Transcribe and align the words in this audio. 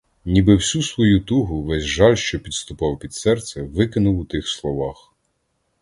Ніби 0.25 0.55
всю 0.55 0.83
свою 0.83 1.19
тугу, 1.21 1.63
весь 1.63 1.83
жаль, 1.83 2.15
що 2.15 2.39
підступав 2.39 2.99
під 2.99 3.13
серце, 3.13 3.61
викинув 3.61 4.19
у 4.19 4.25
тих 4.25 4.47
словах. 4.47 5.13